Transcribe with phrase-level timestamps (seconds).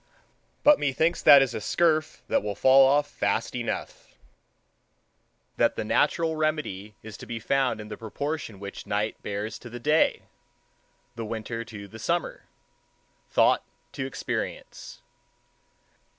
[0.63, 6.95] But methinks that is a scurf that will fall off fast enough—that the natural remedy
[7.03, 10.23] is to be found in the proportion which the night bears to the day,
[11.15, 12.45] the winter to the summer,
[13.29, 15.03] thought to experience.